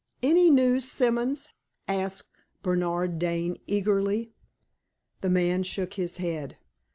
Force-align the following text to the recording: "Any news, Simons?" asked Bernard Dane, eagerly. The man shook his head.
"Any 0.23 0.49
news, 0.49 0.89
Simons?" 0.91 1.49
asked 1.87 2.31
Bernard 2.63 3.19
Dane, 3.19 3.57
eagerly. 3.67 4.33
The 5.21 5.29
man 5.29 5.61
shook 5.61 5.93
his 5.93 6.17
head. 6.17 6.57